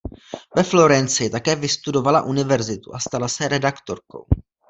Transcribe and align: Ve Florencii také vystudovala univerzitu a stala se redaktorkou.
Ve 0.55 0.63
Florencii 0.63 1.29
také 1.29 1.55
vystudovala 1.55 2.21
univerzitu 2.21 2.95
a 2.95 2.99
stala 2.99 3.27
se 3.27 3.47
redaktorkou. 3.47 4.25